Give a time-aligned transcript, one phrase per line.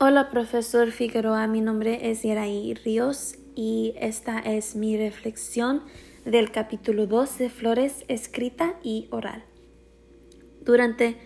[0.00, 1.48] Hola, profesor Figueroa.
[1.48, 5.82] Mi nombre es Yeraí Ríos y esta es mi reflexión
[6.24, 9.42] del capítulo 2 de Flores escrita y oral.
[10.60, 11.16] Durante,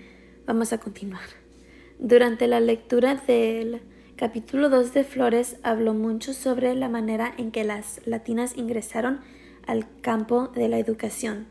[0.46, 1.20] vamos a continuar.
[1.98, 3.82] Durante la lectura del
[4.16, 9.20] capítulo 2 de Flores habló mucho sobre la manera en que las latinas ingresaron
[9.66, 11.46] al campo de la educación.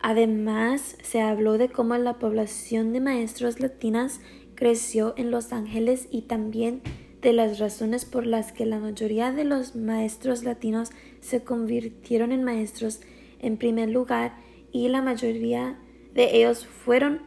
[0.00, 4.20] Además, se habló de cómo la población de maestros latinas
[4.62, 6.82] creció en Los Ángeles y también
[7.20, 12.44] de las razones por las que la mayoría de los maestros latinos se convirtieron en
[12.44, 13.00] maestros
[13.40, 14.36] en primer lugar
[14.70, 15.80] y la mayoría
[16.14, 17.22] de ellos fueron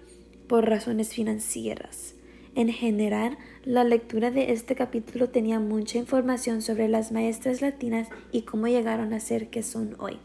[0.48, 2.16] por razones financieras.
[2.56, 8.44] En general, la lectura de este capítulo tenía mucha información sobre las maestras latinas y
[8.44, 10.20] cómo llegaron a ser que son hoy.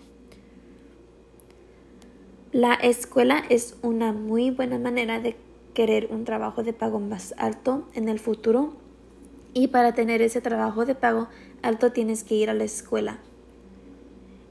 [2.52, 5.34] La escuela es una muy buena manera de
[5.74, 8.72] querer un trabajo de pago más alto en el futuro
[9.54, 11.28] y para tener ese trabajo de pago
[11.62, 13.18] alto tienes que ir a la escuela.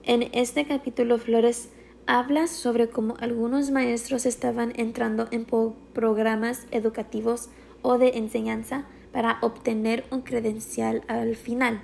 [0.03, 1.69] En este capítulo Flores
[2.05, 5.45] habla sobre cómo algunos maestros estaban entrando en
[5.93, 7.49] programas educativos
[7.81, 11.81] o de enseñanza para obtener un credencial al final,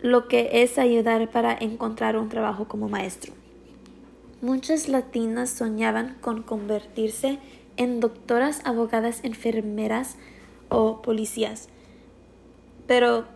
[0.00, 3.32] lo que es ayudar para encontrar un trabajo como maestro.
[4.42, 7.38] Muchas latinas soñaban con convertirse
[7.76, 10.16] en doctoras, abogadas, enfermeras
[10.68, 11.68] o policías,
[12.86, 13.26] pero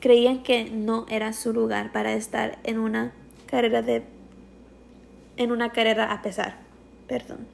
[0.00, 3.12] creían que no era su lugar para estar en una
[3.46, 4.02] carrera de
[5.36, 6.56] en una carrera a pesar.
[7.06, 7.46] Perdón.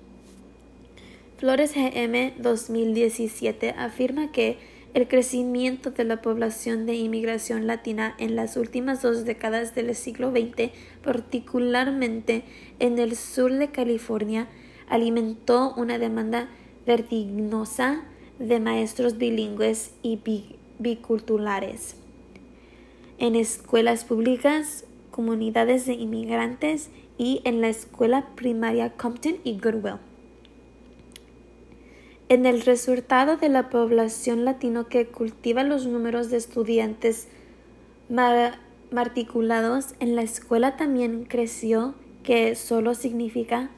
[1.39, 4.59] Flores GM 2017 afirma que
[4.95, 10.31] el crecimiento de la población de inmigración latina en las últimas dos décadas del siglo
[10.31, 10.71] XX,
[11.03, 12.45] particularmente
[12.79, 14.49] en el sur de California,
[14.93, 16.49] alimentó una demanda
[16.87, 18.03] vertiginosa
[18.39, 20.21] de maestros bilingües y
[20.79, 21.97] biculturales.
[23.17, 29.97] En escuelas públicas, comunidades de inmigrantes y en la escuela primaria Compton y Goodwill.
[32.29, 37.29] En el resultado de la población latino que cultiva los números de estudiantes
[38.91, 43.71] matriculados en la escuela también creció, que solo significa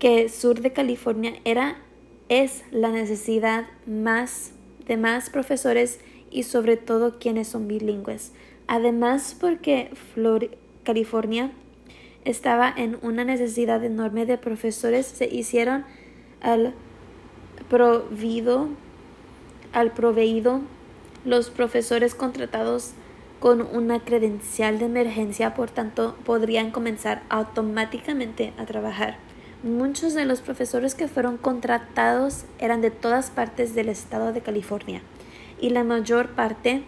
[0.00, 1.76] que sur de California era
[2.28, 4.52] es la necesidad más
[4.86, 6.00] de más profesores
[6.30, 8.32] y sobre todo quienes son bilingües.
[8.66, 9.90] Además porque
[10.84, 11.52] California
[12.24, 15.84] estaba en una necesidad enorme de profesores, se hicieron
[16.40, 16.74] al
[17.68, 18.68] provido
[19.72, 20.62] al proveído
[21.24, 22.92] los profesores contratados
[23.38, 29.29] con una credencial de emergencia, por tanto, podrían comenzar automáticamente a trabajar.
[29.62, 35.02] Muchos de los profesores que fueron contratados eran de todas partes del estado de California
[35.60, 36.82] y la mayor parte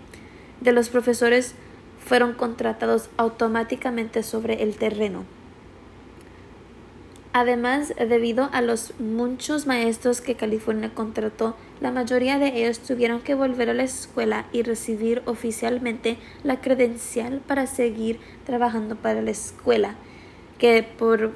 [0.62, 1.54] de los profesores
[1.98, 5.24] fueron contratados automáticamente sobre el terreno.
[7.34, 13.34] Además, debido a los muchos maestros que California contrató, la mayoría de ellos tuvieron que
[13.34, 19.94] volver a la escuela y recibir oficialmente la credencial para seguir trabajando para la escuela,
[20.58, 21.32] que por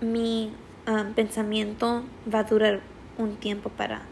[0.00, 0.52] mi
[0.86, 2.80] um, pensamiento va a durar
[3.18, 4.02] un tiempo para,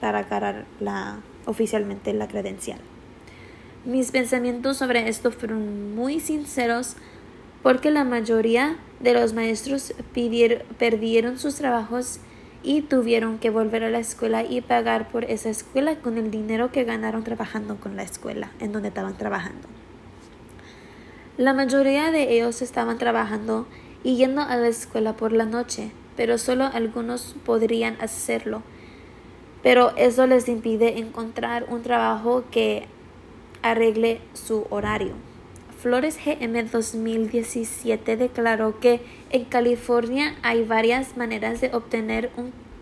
[0.00, 2.80] para la, oficialmente la credencial.
[3.84, 6.96] Mis pensamientos sobre esto fueron muy sinceros
[7.62, 9.94] porque la mayoría de los maestros
[10.78, 12.20] perdieron sus trabajos
[12.62, 16.72] y tuvieron que volver a la escuela y pagar por esa escuela con el dinero
[16.72, 19.66] que ganaron trabajando con la escuela en donde estaban trabajando.
[21.38, 23.66] La mayoría de ellos estaban trabajando
[24.02, 28.62] y yendo a la escuela por la noche, pero solo algunos podrían hacerlo.
[29.62, 32.86] Pero eso les impide encontrar un trabajo que
[33.62, 35.12] arregle su horario.
[35.80, 39.00] Flores GM 2017 declaró que
[39.30, 42.30] en California hay varias maneras de obtener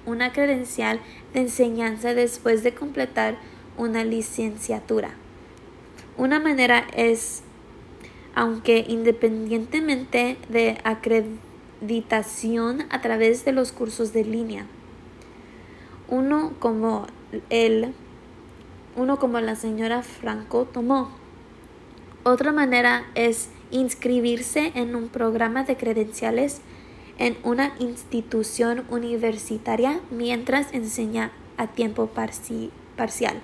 [0.05, 1.01] una credencial
[1.33, 3.37] de enseñanza después de completar
[3.77, 5.11] una licenciatura.
[6.17, 7.43] Una manera es
[8.35, 14.67] aunque independientemente de acreditación a través de los cursos de línea.
[16.09, 17.07] Uno como
[17.51, 17.95] el
[18.97, 21.11] uno como la señora Franco tomó.
[22.25, 26.63] Otra manera es inscribirse en un programa de credenciales
[27.19, 32.11] en una institución universitaria mientras enseña a tiempo
[32.97, 33.41] parcial.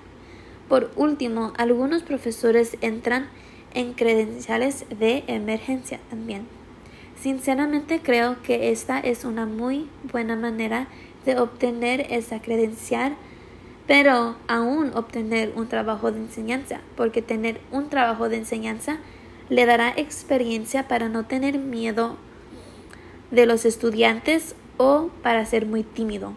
[0.68, 3.28] Por último, algunos profesores entran
[3.74, 6.46] en credenciales de emergencia también.
[7.20, 10.88] Sinceramente creo que esta es una muy buena manera
[11.26, 13.16] de obtener esa credencial
[13.86, 18.98] pero aún obtener un trabajo de enseñanza, porque tener un trabajo de enseñanza
[19.50, 22.16] le dará experiencia para no tener miedo
[23.30, 26.32] de los estudiantes o para ser muy tímido.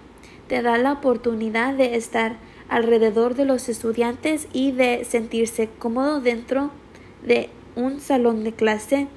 [0.48, 2.36] Te da la oportunidad de estar
[2.70, 6.72] alrededor de los estudiantes y de sentirse cómodo dentro
[7.26, 9.08] de un salón de clase.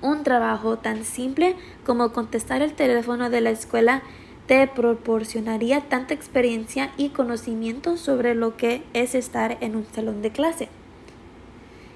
[0.00, 4.02] Un trabajo tan simple como contestar el teléfono de la escuela
[4.46, 10.30] te proporcionaría tanta experiencia y conocimiento sobre lo que es estar en un salón de
[10.30, 10.68] clase.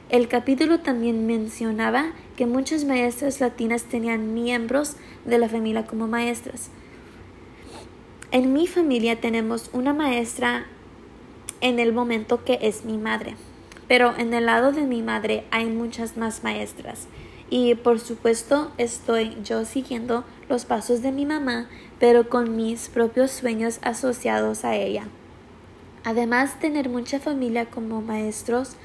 [0.08, 6.70] El capítulo también mencionaba que muchas maestras latinas tenían miembros de la familia como maestras.
[8.30, 10.66] En mi familia tenemos una maestra
[11.60, 13.34] en el momento que es mi madre,
[13.88, 17.06] pero en el lado de mi madre hay muchas más maestras.
[17.48, 21.68] Y por supuesto estoy yo siguiendo los pasos de mi mamá,
[22.00, 25.04] pero con mis propios sueños asociados a ella.
[26.04, 28.76] Además, tener mucha familia como maestros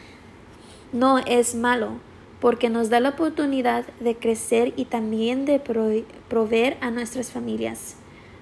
[0.92, 2.00] no es malo,
[2.40, 7.96] porque nos da la oportunidad de crecer y también de proveer a nuestras familias.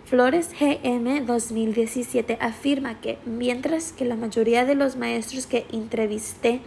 [0.10, 6.62] Flores GM 2017 afirma que mientras que la mayoría de los maestros que entrevisté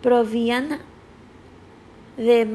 [0.00, 0.78] provían
[2.16, 2.48] de,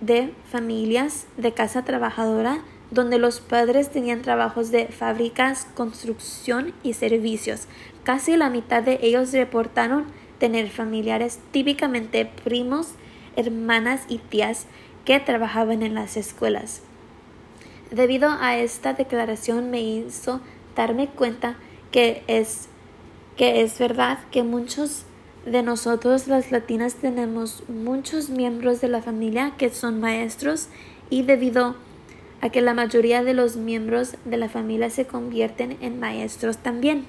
[0.00, 7.68] de familias de casa trabajadora donde los padres tenían trabajos de fábricas, construcción y servicios.
[8.02, 10.06] Casi la mitad de ellos reportaron
[10.40, 12.94] tener familiares típicamente primos,
[13.36, 14.66] hermanas y tías
[15.04, 16.82] que trabajaban en las escuelas.
[17.90, 20.40] Debido a esta declaración me hizo
[20.76, 21.56] darme cuenta
[21.90, 22.68] que es
[23.36, 25.04] que es verdad que muchos
[25.46, 30.68] de nosotros las latinas tenemos muchos miembros de la familia que son maestros
[31.08, 31.76] y debido
[32.40, 37.06] a que la mayoría de los miembros de la familia se convierten en maestros también.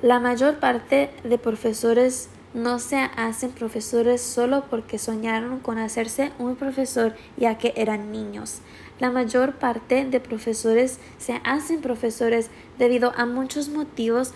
[0.00, 6.56] La mayor parte de profesores no se hacen profesores solo porque soñaron con hacerse un
[6.56, 8.60] profesor ya que eran niños.
[9.00, 14.32] La mayor parte de profesores se hacen profesores debido a muchos motivos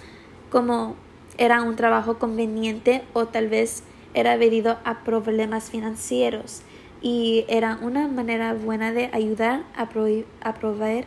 [0.51, 0.97] como
[1.39, 3.83] era un trabajo conveniente o tal vez
[4.15, 6.63] era debido a problemas financieros
[7.03, 9.91] y era una manera buena de ayudar a,
[10.55, 11.07] proveer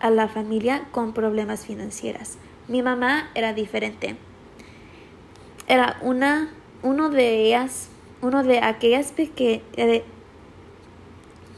[0.00, 2.36] a la familia con problemas financieros.
[2.68, 4.16] Mi mamá era diferente.
[5.66, 6.52] Era una,
[6.82, 7.88] uno de ellas,
[8.22, 10.04] uno de aquellas pequeñas, eh,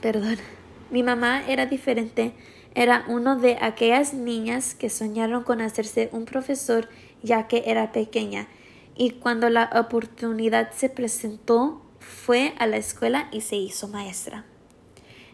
[0.00, 0.36] perdón,
[0.90, 2.34] mi mamá era diferente.
[2.74, 6.90] Era uno de aquellas niñas que soñaron con hacerse un profesor
[7.22, 8.48] ya que era pequeña
[8.96, 14.44] y cuando la oportunidad se presentó fue a la escuela y se hizo maestra.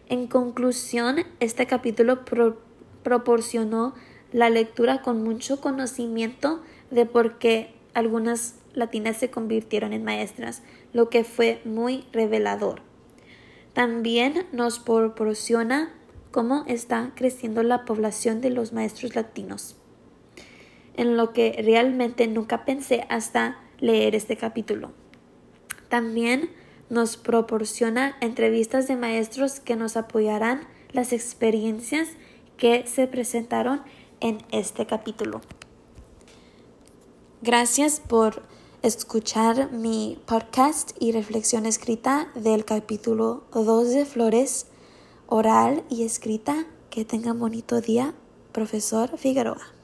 [0.09, 2.25] En conclusión, este capítulo
[3.03, 3.93] proporcionó
[4.31, 6.61] la lectura con mucho conocimiento
[6.91, 12.81] de por qué algunas latinas se convirtieron en maestras, lo que fue muy revelador.
[13.73, 15.93] También nos proporciona
[16.31, 19.75] cómo está creciendo la población de los maestros latinos
[20.95, 24.91] en lo que realmente nunca pensé hasta leer este capítulo.
[25.89, 26.49] También
[26.89, 30.61] nos proporciona entrevistas de maestros que nos apoyarán
[30.91, 32.09] las experiencias
[32.57, 33.81] que se presentaron
[34.19, 35.41] en este capítulo.
[37.41, 38.43] Gracias por
[38.83, 44.65] escuchar mi podcast y reflexión escrita del capítulo 2 de Flores,
[45.27, 46.65] oral y escrita.
[46.89, 48.13] Que tengan bonito día,
[48.51, 49.82] profesor Figueroa.